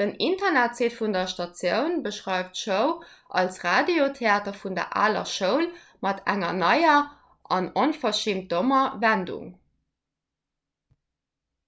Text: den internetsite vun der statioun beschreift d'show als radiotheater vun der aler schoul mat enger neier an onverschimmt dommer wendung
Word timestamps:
den 0.00 0.10
internetsite 0.28 0.96
vun 0.96 1.12
der 1.16 1.28
statioun 1.32 1.92
beschreift 2.06 2.54
d'show 2.60 2.88
als 3.42 3.60
radiotheater 3.66 4.56
vun 4.64 4.80
der 4.80 4.88
aler 5.04 5.24
schoul 5.34 5.68
mat 6.08 6.24
enger 6.34 6.52
neier 6.64 6.98
an 7.60 7.70
onverschimmt 7.86 8.52
dommer 8.58 8.84
wendung 9.08 9.48